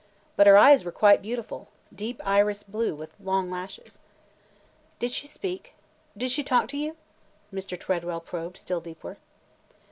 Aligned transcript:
But 0.35 0.47
her 0.47 0.57
eyes 0.57 0.83
were 0.83 0.91
quite 0.91 1.21
beautiful, 1.21 1.67
deep 1.93 2.19
iris 2.25 2.63
blue 2.63 2.95
with 2.95 3.13
long 3.19 3.51
lashes." 3.51 4.01
"Did 4.97 5.11
she 5.11 5.27
speak? 5.27 5.75
Did 6.17 6.31
she 6.31 6.43
talk 6.43 6.67
to 6.69 6.77
you?" 6.77 6.97
Mr. 7.53 7.79
Tredwell 7.79 8.21
probed 8.21 8.57
still 8.57 8.81
deeper. 8.81 9.17